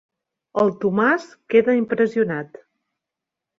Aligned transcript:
El 0.63 0.73
Tomàs 0.85 1.27
queda 1.55 1.77
impressionat. 1.83 2.61